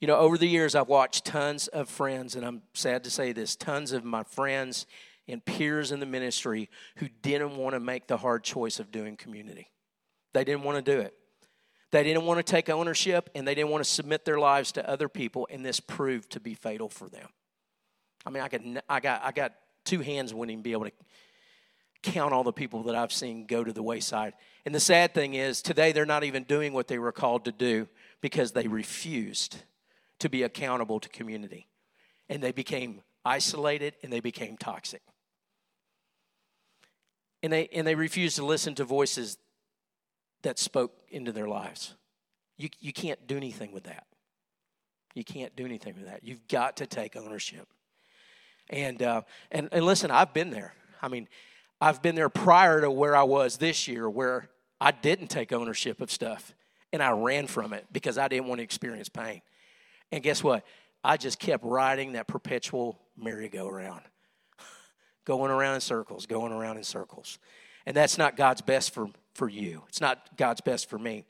[0.00, 3.32] You know, over the years, I've watched tons of friends, and I'm sad to say
[3.32, 4.86] this tons of my friends
[5.28, 9.16] and peers in the ministry who didn't want to make the hard choice of doing
[9.16, 9.70] community.
[10.32, 11.14] They didn't want to do it.
[11.92, 14.88] They didn't want to take ownership and they didn't want to submit their lives to
[14.88, 17.28] other people, and this proved to be fatal for them.
[18.24, 19.52] I mean, I, could, I, got, I got
[19.84, 20.92] two hands wouldn't even be able to
[22.02, 24.32] count all the people that I've seen go to the wayside.
[24.64, 27.52] And the sad thing is, today they're not even doing what they were called to
[27.52, 27.86] do
[28.22, 29.56] because they refused
[30.20, 31.66] to be accountable to community.
[32.28, 35.02] And they became isolated and they became toxic.
[37.42, 39.38] And they, and they refused to listen to voices
[40.42, 41.94] that spoke into their lives.
[42.56, 44.06] You, you can't do anything with that.
[45.14, 46.22] You can't do anything with that.
[46.22, 47.66] You've got to take ownership.
[48.68, 50.74] And, uh, and, and listen, I've been there.
[51.02, 51.28] I mean,
[51.80, 56.00] I've been there prior to where I was this year, where I didn't take ownership
[56.00, 56.54] of stuff
[56.92, 59.42] and I ran from it because I didn't want to experience pain.
[60.12, 60.64] And guess what?
[61.02, 64.02] I just kept riding that perpetual merry-go-round,
[65.24, 67.38] going around in circles, going around in circles.
[67.86, 69.82] And that's not God's best for, for you.
[69.88, 71.24] It's not God's best for me.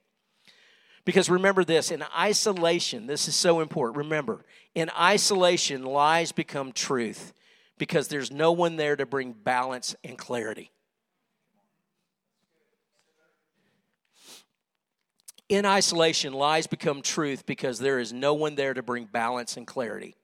[1.04, 3.98] Because remember this in isolation, this is so important.
[3.98, 7.32] Remember, in isolation, lies become truth
[7.78, 10.70] because there's no one there to bring balance and clarity.
[15.50, 19.66] In isolation, lies become truth because there is no one there to bring balance and
[19.66, 20.14] clarity.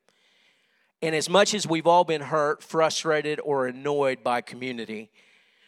[1.02, 5.10] And as much as we've all been hurt, frustrated, or annoyed by community,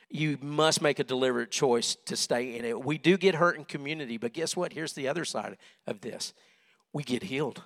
[0.09, 2.85] you must make a deliberate choice to stay in it.
[2.85, 4.73] We do get hurt in community, but guess what?
[4.73, 5.57] Here's the other side
[5.89, 6.35] of this
[6.93, 7.61] we get healed.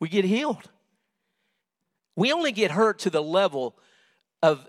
[0.00, 0.68] We get healed.
[2.16, 3.76] We only get hurt to the level
[4.42, 4.68] of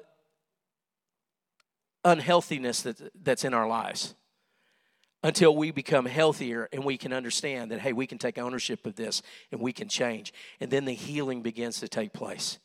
[2.03, 4.15] unhealthiness that, that's in our lives
[5.23, 8.95] until we become healthier and we can understand that, hey, we can take ownership of
[8.95, 10.33] this and we can change.
[10.59, 12.59] And then the healing begins to take place.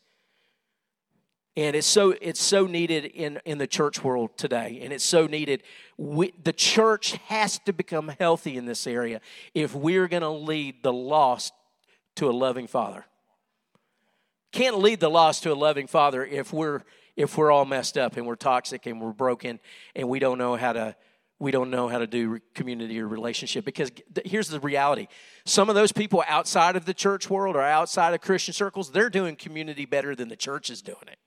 [1.55, 4.79] And it's so it's so needed in in the church world today.
[4.81, 5.63] And it's so needed.
[5.97, 9.19] We, the church has to become healthy in this area
[9.53, 11.53] if we're going to lead the lost
[12.15, 13.05] to a loving father.
[14.51, 16.83] Can't lead the lost to a loving father if we're
[17.19, 19.59] if we're all messed up and we're toxic and we're broken
[19.93, 20.95] and we don't know how to
[21.37, 23.63] we don't know how to do community or relationship.
[23.63, 23.91] Because
[24.25, 25.07] here's the reality.
[25.45, 29.09] Some of those people outside of the church world or outside of christian circles they're
[29.09, 31.19] doing community better than the church is doing it.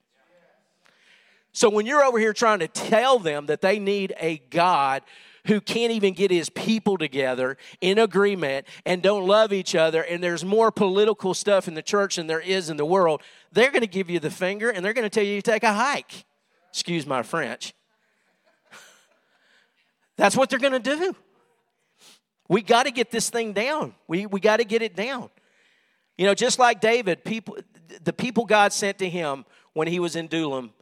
[1.52, 5.02] So when you're over here trying to tell them that they need a God
[5.46, 10.22] who can't even get his people together in agreement and don't love each other, and
[10.22, 13.82] there's more political stuff in the church than there is in the world, they're going
[13.82, 16.24] to give you the finger and they're going to tell you to take a hike.
[16.70, 17.74] Excuse my French.
[20.16, 21.16] That's what they're going to do.
[22.48, 23.94] We got to get this thing down.
[24.06, 25.30] We, we got to get it down.
[26.18, 27.56] You know, just like David, people,
[28.02, 30.72] the people God sent to him when he was in Adullam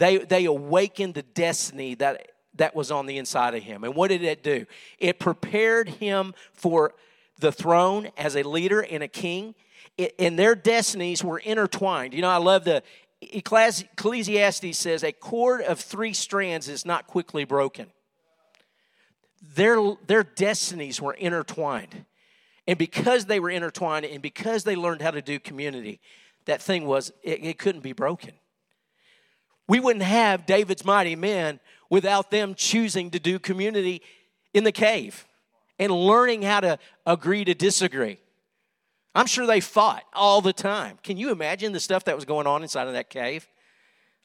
[0.00, 3.84] they, they awakened the destiny that, that was on the inside of him.
[3.84, 4.66] And what did it do?
[4.98, 6.92] It prepared him for
[7.38, 9.54] the throne as a leader and a king.
[9.96, 12.12] It, and their destinies were intertwined.
[12.12, 12.82] You know, I love the
[13.22, 17.86] Ecclesiastes says a cord of three strands is not quickly broken.
[19.54, 22.04] Their, their destinies were intertwined.
[22.66, 25.98] And because they were intertwined and because they learned how to do community,
[26.44, 28.32] that thing was, it, it couldn't be broken.
[29.66, 31.58] We wouldn't have David's mighty men
[31.90, 34.00] without them choosing to do community
[34.54, 35.26] in the cave
[35.78, 38.18] and learning how to agree to disagree.
[39.14, 40.98] I'm sure they fought all the time.
[41.02, 43.48] Can you imagine the stuff that was going on inside of that cave?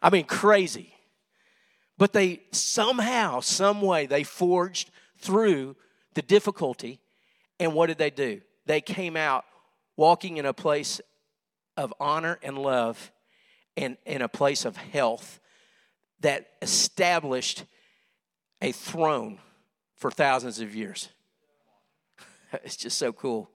[0.01, 0.93] I mean, crazy.
[1.97, 5.75] But they somehow, some way, they forged through
[6.13, 6.99] the difficulty.
[7.59, 8.41] And what did they do?
[8.65, 9.45] They came out
[9.97, 11.01] walking in a place
[11.77, 13.11] of honor and love
[13.77, 15.39] and in a place of health
[16.21, 17.65] that established
[18.61, 19.39] a throne
[19.95, 21.09] for thousands of years.
[22.63, 23.49] it's just so cool.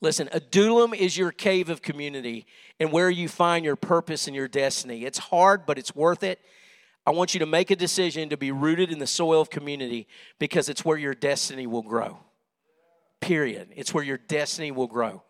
[0.00, 2.46] Listen, Adullam is your cave of community
[2.78, 5.04] and where you find your purpose and your destiny.
[5.04, 6.40] It's hard, but it's worth it.
[7.06, 10.06] I want you to make a decision to be rooted in the soil of community
[10.38, 12.18] because it's where your destiny will grow.
[13.20, 13.68] Period.
[13.76, 15.22] It's where your destiny will grow.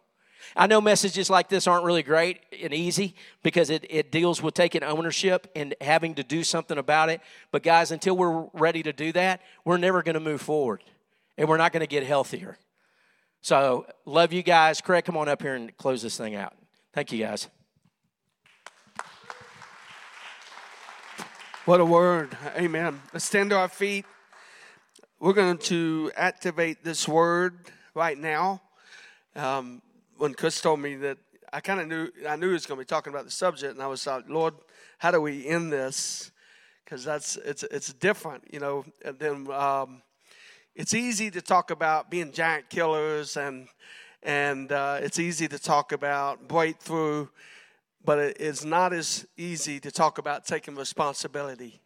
[0.56, 4.54] I know messages like this aren't really great and easy because it, it deals with
[4.54, 7.20] taking ownership and having to do something about it.
[7.50, 10.82] But, guys, until we're ready to do that, we're never going to move forward
[11.36, 12.58] and we're not going to get healthier.
[13.40, 14.80] So, love you guys.
[14.80, 16.54] Craig, come on up here and close this thing out.
[16.92, 17.48] Thank you, guys.
[21.64, 22.36] What a word.
[22.56, 23.00] Amen.
[23.12, 24.04] Let's stand to our feet.
[25.18, 27.56] We're going to activate this word
[27.94, 28.60] right now.
[29.34, 29.80] Um,
[30.18, 31.18] when Chris told me that,
[31.52, 33.74] I kind of knew I knew he was going to be talking about the subject,
[33.74, 34.54] and I was like, Lord,
[34.98, 36.32] how do we end this?
[36.84, 38.84] Because that's it's it's different, you know.
[39.04, 40.02] And then um,
[40.74, 43.68] it's easy to talk about being giant killers, and
[44.22, 47.28] and uh, it's easy to talk about breakthrough
[48.04, 51.80] but it, it's not as easy to talk about taking responsibility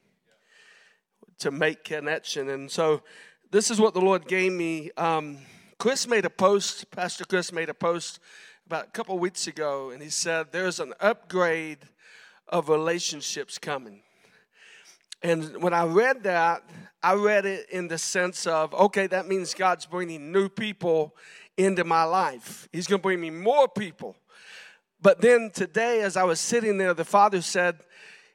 [1.38, 2.48] to make connection.
[2.48, 3.02] And so
[3.50, 4.90] this is what the Lord gave me.
[4.96, 5.38] Um,
[5.78, 8.18] Chris made a post, Pastor Chris made a post
[8.66, 11.78] about a couple weeks ago, and he said, There's an upgrade
[12.48, 14.02] of relationships coming.
[15.22, 16.68] And when I read that,
[17.00, 21.14] I read it in the sense of, okay, that means God's bringing new people
[21.56, 22.68] into my life.
[22.72, 24.16] He's going to bring me more people.
[25.00, 27.78] But then today, as I was sitting there, the Father said,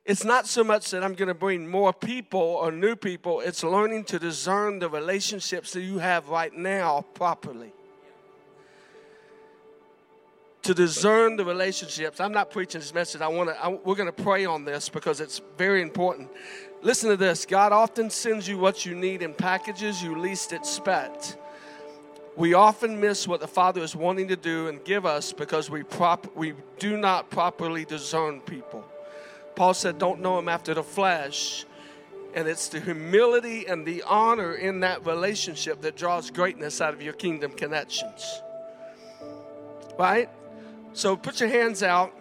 [0.06, 3.64] It's not so much that I'm going to bring more people or new people, it's
[3.64, 7.72] learning to discern the relationships that you have right now properly.
[10.64, 12.20] To discern the relationships.
[12.20, 13.22] I'm not preaching this message.
[13.22, 13.80] I want to.
[13.84, 16.30] we're going to pray on this because it's very important.
[16.82, 17.46] Listen to this.
[17.46, 21.38] God often sends you what you need in packages you least expect
[22.36, 25.84] we often miss what the Father is wanting to do and give us because we,
[25.84, 28.84] prop, we do not properly discern people.
[29.56, 31.66] Paul said, Don't know him after the flesh.
[32.36, 37.02] And it's the humility and the honor in that relationship that draws greatness out of
[37.02, 38.42] your kingdom connections.
[40.00, 40.30] Right?
[40.94, 42.12] So put your hands out.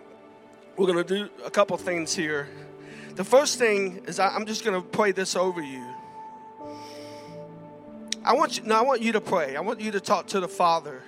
[0.76, 2.48] We're going to do a couple things here.
[3.14, 5.86] The first thing is I'm just going to pray this over you.
[8.24, 9.56] I want you, now I want you to pray.
[9.56, 11.02] I want you to talk to the Father.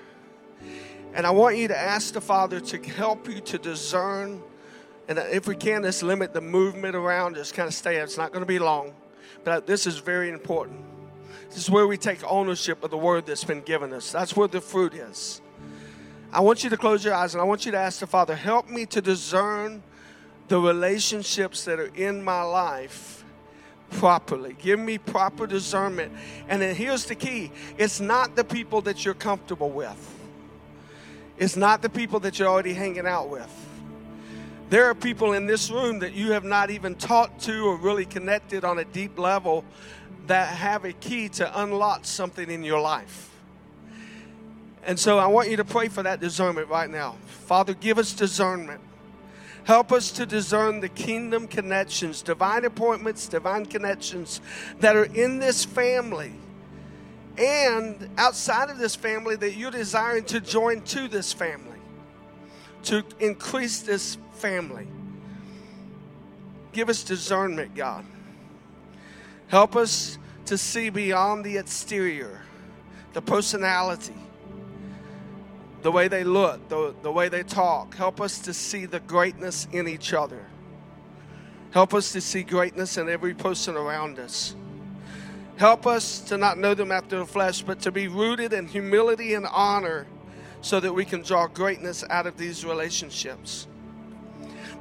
[1.15, 4.43] And I want you to ask the Father to help you to discern.
[5.09, 7.37] And uh, if we can, let's limit the movement around.
[7.37, 7.97] Just kind of stay.
[7.97, 8.95] It's not going to be long.
[9.45, 10.81] But uh, this is very important.
[11.49, 14.11] This is where we take ownership of the word that's been given us.
[14.11, 15.41] That's where the fruit is.
[16.33, 18.35] I want you to close your eyes and I want you to ask the Father,
[18.35, 19.83] help me to discern
[20.49, 23.25] the relationships that are in my life
[23.91, 24.57] properly.
[24.59, 26.13] Give me proper discernment.
[26.49, 30.15] And then here's the key it's not the people that you're comfortable with,
[31.39, 33.51] it's not the people that you're already hanging out with.
[34.75, 38.05] There are people in this room that you have not even talked to or really
[38.05, 39.65] connected on a deep level
[40.27, 43.31] that have a key to unlock something in your life.
[44.85, 47.15] And so I want you to pray for that discernment right now.
[47.25, 48.81] Father, give us discernment.
[49.63, 54.41] Help us to discern the kingdom connections, divine appointments, divine connections
[54.81, 56.33] that are in this family
[57.39, 61.79] and outside of this family that you're desiring to join to this family,
[62.83, 64.87] to increase this family.
[66.75, 68.05] Give us discernment, God.
[69.47, 72.43] Help us to see beyond the exterior,
[73.15, 74.13] the personality,
[75.81, 77.95] the way they look, the, the way they talk.
[77.95, 80.45] Help us to see the greatness in each other.
[81.71, 84.55] Help us to see greatness in every person around us.
[85.57, 89.33] Help us to not know them after the flesh, but to be rooted in humility
[89.33, 90.07] and honor
[90.61, 93.69] so that we can draw greatness out of these relationships.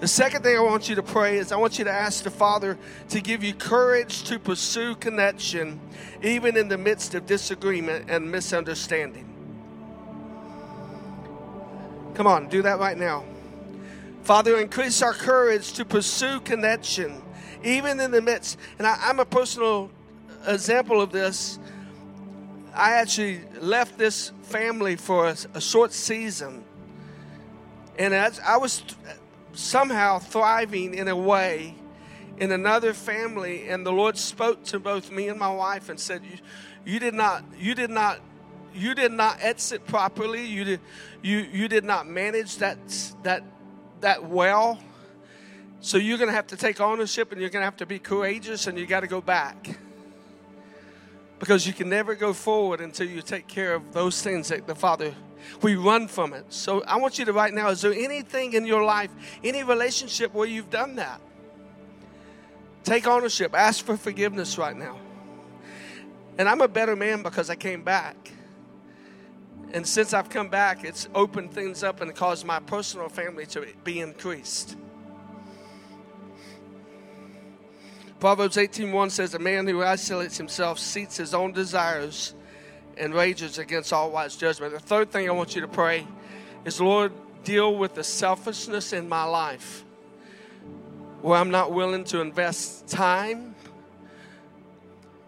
[0.04, 2.30] The second thing I want you to pray is I want you to ask the
[2.30, 2.78] Father
[3.08, 5.80] to give you courage to pursue connection,
[6.22, 9.26] even in the midst of disagreement and misunderstanding.
[12.16, 13.24] Come on, do that right now.
[14.24, 17.22] Father, increase our courage to pursue connection,
[17.64, 18.58] even in the midst.
[18.80, 19.90] And I, am a personal
[20.46, 21.60] example of this.
[22.74, 26.66] I actually left this family for a, a short season.
[27.98, 28.84] And as I was
[29.54, 31.76] somehow thriving in a way
[32.38, 36.24] in another family, and the Lord spoke to both me and my wife and said,
[36.24, 36.38] You,
[36.84, 38.20] you did not, you did not
[38.74, 40.46] you did not exit properly.
[40.46, 40.80] You did,
[41.22, 42.78] you, you did not manage that,
[43.24, 43.44] that,
[44.02, 44.80] that well.
[45.82, 48.00] So you're going to have to take ownership and you're going to have to be
[48.00, 49.78] courageous and you got to go back.
[51.40, 54.76] Because you can never go forward until you take care of those things that the
[54.76, 55.14] Father
[55.62, 56.46] We run from it.
[56.50, 59.12] So I want you to right now, is there anything in your life,
[59.44, 61.22] any relationship where you've done that?
[62.84, 63.56] Take ownership.
[63.56, 65.00] Ask for forgiveness right now.
[66.38, 68.32] And I'm a better man because I came back.
[69.72, 73.66] And since I've come back, it's opened things up and caused my personal family to
[73.84, 74.78] be increased.
[78.20, 82.36] Proverbs 18:1 says, "A man who isolates himself seeks his own desires
[82.98, 86.08] and rages against all wise judgment." The third thing I want you to pray
[86.66, 87.12] is, Lord,
[87.44, 89.84] deal with the selfishness in my life
[91.22, 93.56] where I'm not willing to invest time,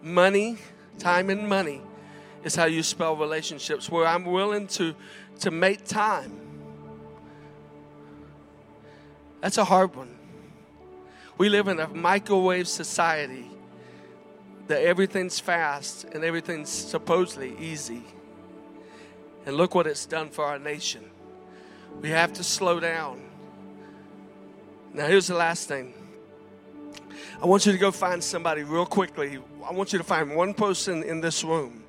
[0.02, 0.58] money,
[0.98, 1.80] time and money
[2.44, 4.94] is how you spell relationships, where I'm willing to,
[5.40, 6.38] to make time.
[9.40, 10.16] That's a hard one.
[11.38, 13.50] We live in a microwave society
[14.66, 18.02] that everything's fast and everything's supposedly easy.
[19.44, 21.04] And look what it's done for our nation.
[22.00, 23.22] We have to slow down.
[24.92, 25.94] Now, here's the last thing.
[27.40, 29.38] I want you to go find somebody real quickly.
[29.64, 31.84] I want you to find one person in this room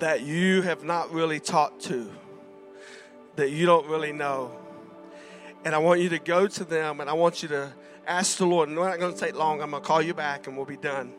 [0.00, 2.10] that you have not really talked to,
[3.36, 4.50] that you don't really know.
[5.64, 7.72] And I want you to go to them and I want you to
[8.06, 8.68] ask the Lord.
[8.68, 9.62] And we're not going to take long.
[9.62, 11.12] I'm going to call you back and we'll be done.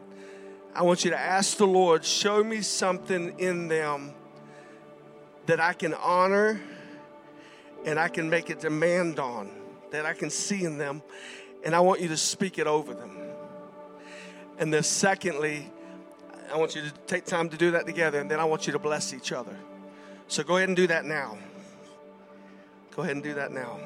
[0.76, 4.14] I want you to ask the Lord, show me something in them
[5.46, 6.60] that I can honor
[7.86, 9.52] and I can make a demand on,
[9.92, 11.02] that I can see in them.
[11.64, 13.18] And I want you to speak it over them.
[14.58, 15.72] And then, secondly,
[16.52, 18.74] I want you to take time to do that together, and then I want you
[18.74, 19.56] to bless each other.
[20.28, 21.38] So go ahead and do that now.
[22.96, 23.80] Go ahead and do that now.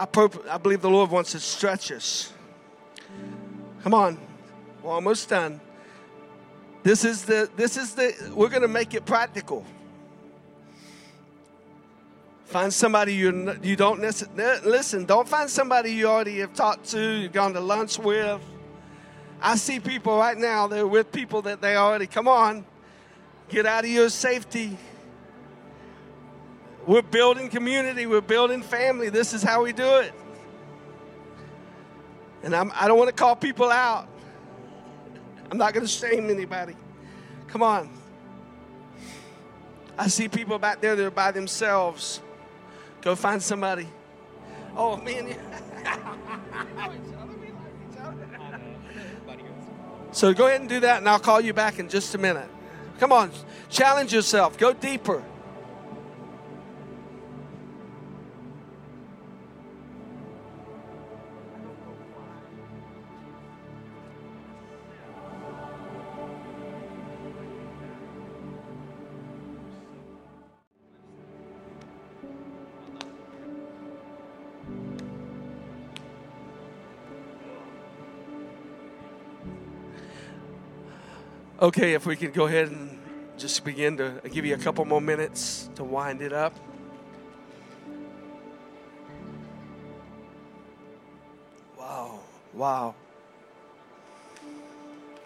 [0.00, 0.08] I,
[0.48, 2.32] I believe the Lord wants to stretch us.
[3.82, 4.18] Come on,
[4.82, 5.60] we're almost done.
[6.82, 9.62] This is the, this is the, we're going to make it practical.
[12.46, 17.00] Find somebody you, you don't necessarily, listen, don't find somebody you already have talked to,
[17.00, 18.40] you've gone to lunch with.
[19.42, 22.64] I see people right now, they're with people that they already, come on,
[23.50, 24.78] get out of your safety.
[26.86, 29.10] We're building community, we're building family.
[29.10, 30.12] This is how we do it.
[32.42, 34.08] And I'm, I do not want to call people out.
[35.50, 36.74] I'm not going to shame anybody.
[37.48, 37.90] Come on.
[39.98, 42.20] I see people back there that are by themselves.
[43.02, 43.88] Go find somebody.
[44.76, 45.36] Oh, man.
[50.12, 52.48] So go ahead and do that, and I'll call you back in just a minute.
[52.98, 53.30] Come on,
[53.68, 55.22] challenge yourself, go deeper.
[81.62, 82.98] Okay, if we could go ahead and
[83.36, 86.58] just begin to give you a couple more minutes to wind it up.
[91.78, 92.20] Wow,
[92.54, 92.94] wow,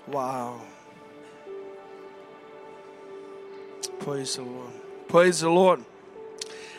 [0.09, 0.61] wow.
[4.01, 4.73] Praise the Lord.
[5.07, 5.85] Praise the Lord.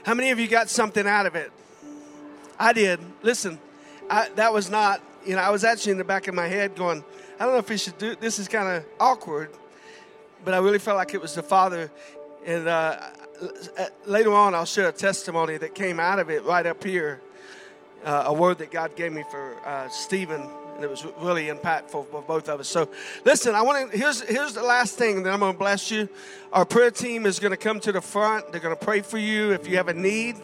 [0.03, 1.49] How many of you got something out of it?
[2.59, 2.99] I did.
[3.23, 3.57] Listen,
[4.09, 6.75] I, that was not, you know, I was actually in the back of my head
[6.75, 7.05] going,
[7.37, 8.39] I don't know if we should do this.
[8.39, 9.49] Is kind of awkward,
[10.45, 11.91] but I really felt like it was the Father.
[12.45, 13.09] And uh,
[14.05, 17.19] later on, I'll share a testimony that came out of it right up here.
[18.05, 22.07] Uh, a word that God gave me for uh, Stephen, and it was really impactful
[22.07, 22.69] for both of us.
[22.69, 22.87] So,
[23.25, 23.97] listen, I want to.
[23.97, 26.07] Here's here's the last thing that I'm going to bless you.
[26.53, 28.51] Our prayer team is going to come to the front.
[28.51, 30.37] They're going to pray for you if you have a need.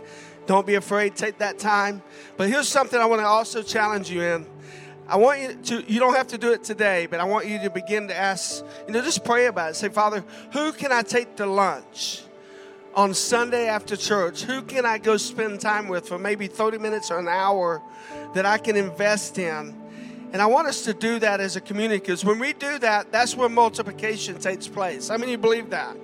[0.45, 1.15] Don't be afraid.
[1.15, 2.01] Take that time.
[2.35, 4.45] But here's something I want to also challenge you in.
[5.11, 7.59] I want you to, you don't have to do it today, but I want you
[7.59, 9.75] to begin to ask, you know, just pray about it.
[9.75, 12.23] Say, Father, who can I take to lunch
[12.95, 14.43] on Sunday after church?
[14.43, 17.81] Who can I go spend time with for maybe 30 minutes or an hour
[18.35, 19.75] that I can invest in?
[20.31, 23.11] And I want us to do that as a community because when we do that,
[23.11, 25.09] that's where multiplication takes place.
[25.09, 25.97] How many believe that?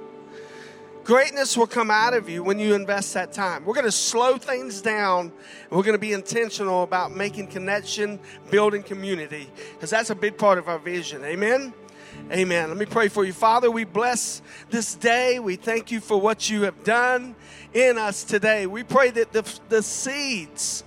[1.07, 3.63] Greatness will come out of you when you invest that time.
[3.63, 5.31] We're going to slow things down.
[5.69, 8.19] We're going to be intentional about making connection,
[8.51, 11.23] building community, because that's a big part of our vision.
[11.23, 11.73] Amen?
[12.29, 12.67] Amen.
[12.67, 13.31] Let me pray for you.
[13.31, 15.39] Father, we bless this day.
[15.39, 17.37] We thank you for what you have done
[17.73, 18.67] in us today.
[18.67, 20.83] We pray that the, the seeds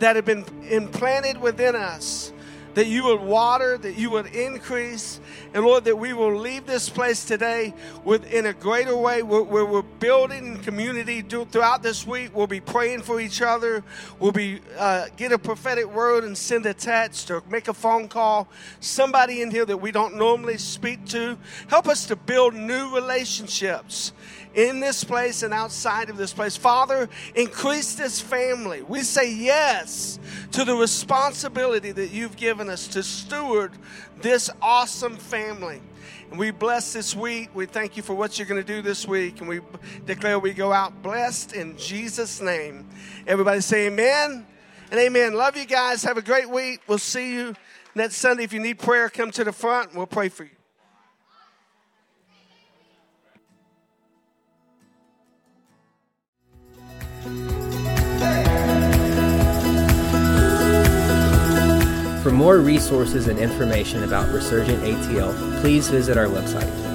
[0.00, 2.32] that have been implanted within us
[2.74, 5.20] that you would water, that you would increase,
[5.54, 9.42] and Lord, that we will leave this place today with in a greater way where,
[9.42, 12.34] where we're building community throughout this week.
[12.34, 13.82] We'll be praying for each other.
[14.18, 18.08] We'll be uh, get a prophetic word and send a text or make a phone
[18.08, 18.48] call.
[18.80, 21.36] Somebody in here that we don't normally speak to.
[21.68, 24.12] Help us to build new relationships
[24.54, 26.56] in this place and outside of this place.
[26.56, 28.82] Father, increase this family.
[28.82, 30.18] We say yes
[30.52, 33.72] to the responsibility that you've given us to steward
[34.20, 35.80] this awesome family.
[36.30, 37.50] And we bless this week.
[37.54, 39.40] We thank you for what you're going to do this week.
[39.40, 39.60] And we
[40.06, 42.88] declare we go out blessed in Jesus' name.
[43.26, 44.46] Everybody say amen
[44.90, 45.34] and amen.
[45.34, 46.04] Love you guys.
[46.04, 46.82] Have a great week.
[46.86, 47.54] We'll see you
[47.94, 48.44] next Sunday.
[48.44, 50.59] If you need prayer, come to the front and we'll pray for you.
[62.22, 66.89] For more resources and information about Resurgent ATL, please visit our website